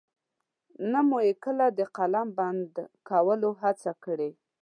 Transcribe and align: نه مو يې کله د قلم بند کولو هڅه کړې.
نه 0.91 0.99
مو 1.07 1.17
يې 1.27 1.33
کله 1.43 1.65
د 1.77 1.79
قلم 1.97 2.27
بند 2.39 2.71
کولو 3.07 3.49
هڅه 3.61 3.91
کړې. 4.03 4.29